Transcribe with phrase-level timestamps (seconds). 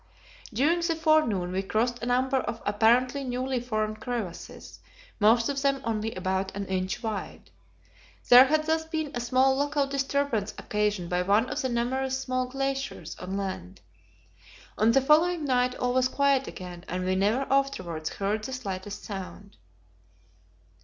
[0.51, 4.79] During the forenoon we crossed a number of apparently newly formed crevasses;
[5.19, 7.51] most of them only about an inch wide.
[8.27, 12.47] There had thus been a small local disturbance occasioned by one of the numerous small
[12.47, 13.81] glaciers on land.
[14.75, 19.03] On the following night all was quiet again, and we never afterwards heard the slightest
[19.03, 19.55] sound.